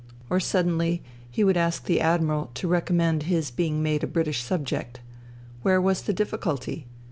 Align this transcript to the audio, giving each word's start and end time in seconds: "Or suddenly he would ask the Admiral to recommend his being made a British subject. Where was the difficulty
"Or 0.31 0.39
suddenly 0.39 1.03
he 1.29 1.43
would 1.43 1.57
ask 1.57 1.85
the 1.85 2.01
Admiral 2.01 2.49
to 2.55 2.67
recommend 2.67 3.21
his 3.29 3.51
being 3.51 3.83
made 3.83 4.03
a 4.03 4.07
British 4.07 4.41
subject. 4.41 4.99
Where 5.61 5.79
was 5.79 6.01
the 6.01 6.11
difficulty 6.11 6.87